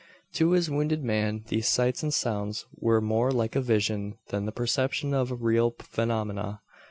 To 0.33 0.59
the 0.59 0.71
wounded 0.71 1.03
man 1.03 1.43
these 1.49 1.67
sights 1.67 2.01
and 2.01 2.11
sounds 2.11 2.65
were 2.75 3.01
more 3.01 3.29
like 3.31 3.55
a 3.55 3.61
vision 3.61 4.17
than 4.29 4.45
the 4.47 4.51
perception 4.51 5.13
of 5.13 5.43
real 5.43 5.75
phenomena. 5.79 6.63